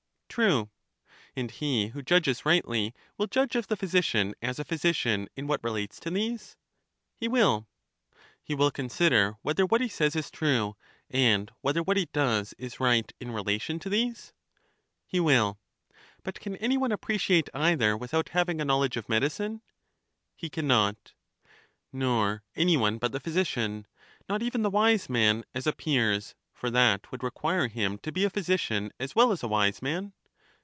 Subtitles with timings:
[0.33, 0.69] True.
[1.35, 5.45] And he who judges rightly will judge of the physi cian as a physician in
[5.45, 6.55] what relates to these?
[7.17, 7.65] He wiU.
[8.41, 10.77] He will consider whether what he says is true,
[11.09, 14.31] and whether what he does is right in relation to these?
[15.05, 15.59] He will.
[16.23, 19.61] But can any one appreciate either without having a knowledge of medicine?
[20.33, 21.11] He can not.
[21.91, 23.85] Nor any one but the physician,
[24.29, 28.29] not even the wise nian, as appears; for that would require him to be a
[28.29, 30.13] physician as well as a wise man?